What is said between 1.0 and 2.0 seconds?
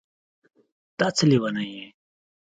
څه لېونی یې